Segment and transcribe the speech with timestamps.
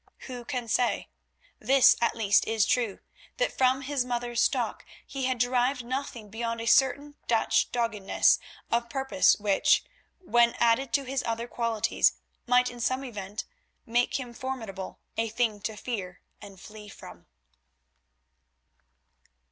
[0.21, 1.09] Who can say?
[1.59, 3.01] This at least is true,
[3.37, 8.39] that from his mother's stock he had derived nothing beyond a certain Dutch doggedness
[8.71, 9.83] of purpose which,
[10.17, 12.13] when added to his other qualities,
[12.47, 13.45] might in some events
[13.85, 17.27] make him formidable—a thing to fear and flee from.